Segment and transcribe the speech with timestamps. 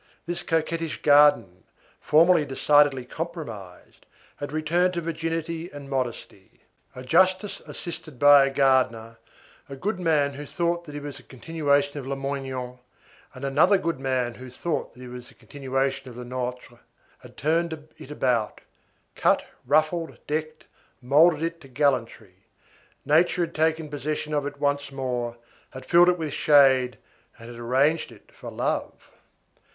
[0.25, 1.63] This coquettish garden,
[1.99, 6.63] formerly decidedly compromised, had returned to virginity and modesty.
[6.95, 9.19] A justice assisted by a gardener,
[9.69, 12.79] a goodman who thought that he was a continuation of Lamoignon,
[13.35, 16.79] and another goodman who thought that he was a continuation of Lenôtre,
[17.19, 18.59] had turned it about,
[19.13, 20.65] cut, ruffled, decked,
[20.99, 22.47] moulded it to gallantry;
[23.05, 25.37] nature had taken possession of it once more,
[25.69, 26.97] had filled it with shade,
[27.37, 29.11] and had arranged it for love.